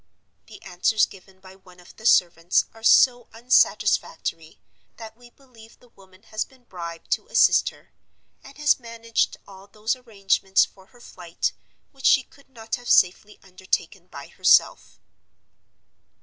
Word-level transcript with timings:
The 0.47 0.63
answers 0.63 1.05
given 1.05 1.39
by 1.39 1.55
one 1.57 1.79
of 1.79 1.95
the 1.95 2.07
servants 2.07 2.65
are 2.73 2.81
so 2.81 3.27
unsatisfactory 3.33 4.59
that 4.97 5.15
we 5.15 5.29
believe 5.29 5.77
the 5.79 5.89
woman 5.89 6.23
has 6.23 6.43
been 6.43 6.63
bribed 6.63 7.11
to 7.11 7.27
assist 7.27 7.69
her; 7.69 7.93
and 8.43 8.57
has 8.57 8.79
managed 8.79 9.37
all 9.47 9.67
those 9.67 9.95
arrangements 9.95 10.65
for 10.65 10.87
her 10.87 11.01
flight 11.01 11.53
which 11.91 12.07
she 12.07 12.23
could 12.23 12.49
not 12.49 12.77
have 12.77 12.89
safely 12.89 13.39
undertaken 13.43 14.07
by 14.07 14.27
herself. 14.29 14.99